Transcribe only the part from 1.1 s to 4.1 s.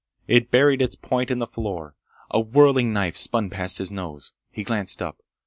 in the floor. A whirling knife spun past his